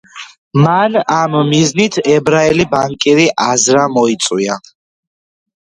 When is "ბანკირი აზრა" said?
2.73-3.87